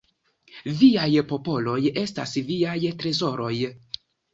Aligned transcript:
Viaj 0.79 1.11
popoloj 1.33 1.77
estas 2.07 2.37
viaj 2.51 2.77
trezoroj. 3.01 3.57